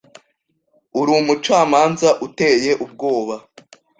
[0.99, 3.35] Urumucamanza uteye ubwoba.